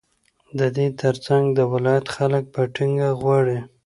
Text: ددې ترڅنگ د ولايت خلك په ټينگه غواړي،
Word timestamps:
ددې 0.59 0.87
ترڅنگ 0.99 1.45
د 1.57 1.59
ولايت 1.73 2.05
خلك 2.15 2.43
په 2.53 2.61
ټينگه 2.75 3.09
غواړي، 3.21 3.59